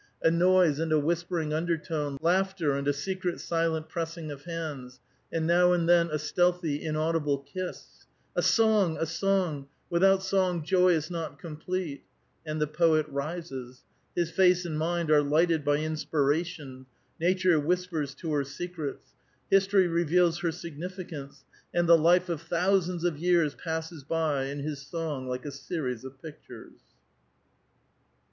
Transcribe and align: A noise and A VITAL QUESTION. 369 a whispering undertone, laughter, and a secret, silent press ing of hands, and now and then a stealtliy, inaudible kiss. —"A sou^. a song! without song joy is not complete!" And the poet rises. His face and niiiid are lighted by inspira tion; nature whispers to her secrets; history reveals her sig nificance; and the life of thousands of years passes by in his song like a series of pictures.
A 0.23 0.31
noise 0.31 0.79
and 0.79 0.91
A 0.91 0.95
VITAL 0.95 1.03
QUESTION. 1.03 1.27
369 1.27 1.61
a 1.61 1.69
whispering 1.69 2.01
undertone, 2.01 2.17
laughter, 2.23 2.71
and 2.73 2.87
a 2.87 2.91
secret, 2.91 3.39
silent 3.39 3.87
press 3.87 4.17
ing 4.17 4.31
of 4.31 4.45
hands, 4.45 4.99
and 5.31 5.45
now 5.45 5.73
and 5.73 5.87
then 5.87 6.07
a 6.09 6.15
stealtliy, 6.15 6.81
inaudible 6.81 7.37
kiss. 7.37 8.07
—"A 8.35 8.41
sou^. 8.41 8.99
a 8.99 9.05
song! 9.05 9.67
without 9.91 10.23
song 10.23 10.63
joy 10.63 10.93
is 10.93 11.11
not 11.11 11.37
complete!" 11.37 12.01
And 12.47 12.59
the 12.59 12.65
poet 12.65 13.05
rises. 13.09 13.83
His 14.15 14.31
face 14.31 14.65
and 14.65 14.75
niiiid 14.79 15.11
are 15.11 15.21
lighted 15.21 15.63
by 15.63 15.77
inspira 15.77 16.43
tion; 16.47 16.87
nature 17.19 17.59
whispers 17.59 18.15
to 18.15 18.33
her 18.33 18.43
secrets; 18.43 19.11
history 19.51 19.87
reveals 19.87 20.39
her 20.39 20.51
sig 20.51 20.79
nificance; 20.79 21.43
and 21.75 21.87
the 21.87 21.95
life 21.95 22.27
of 22.27 22.41
thousands 22.41 23.03
of 23.03 23.19
years 23.19 23.53
passes 23.53 24.03
by 24.03 24.45
in 24.45 24.61
his 24.61 24.81
song 24.81 25.27
like 25.27 25.45
a 25.45 25.51
series 25.51 26.03
of 26.03 26.19
pictures. 26.19 26.79